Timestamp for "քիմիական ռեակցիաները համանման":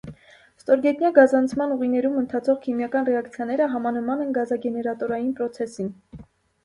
2.65-4.27